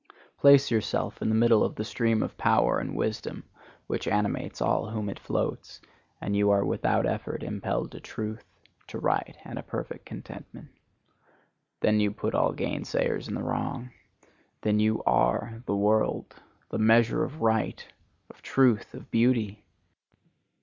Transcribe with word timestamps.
Place 0.39 0.71
yourself 0.71 1.21
in 1.21 1.29
the 1.29 1.35
middle 1.35 1.63
of 1.63 1.75
the 1.75 1.83
stream 1.85 2.23
of 2.23 2.35
power 2.35 2.79
and 2.79 2.95
wisdom 2.95 3.43
which 3.85 4.07
animates 4.07 4.59
all 4.59 4.89
whom 4.89 5.09
it 5.09 5.19
floats, 5.19 5.79
and 6.19 6.35
you 6.35 6.49
are 6.49 6.65
without 6.65 7.05
effort 7.05 7.43
impelled 7.43 7.91
to 7.91 7.99
truth, 7.99 8.43
to 8.87 8.97
right 8.97 9.37
and 9.45 9.59
a 9.59 9.61
perfect 9.61 10.07
contentment. 10.07 10.69
Then 11.81 11.99
you 11.99 12.09
put 12.09 12.33
all 12.33 12.51
gainsayers 12.51 13.27
in 13.27 13.35
the 13.35 13.43
wrong. 13.43 13.91
Then 14.61 14.79
you 14.79 15.03
are 15.03 15.61
the 15.67 15.75
world, 15.75 16.33
the 16.69 16.79
measure 16.79 17.23
of 17.23 17.39
right, 17.43 17.87
of 18.27 18.41
truth, 18.41 18.95
of 18.95 19.11
beauty. 19.11 19.63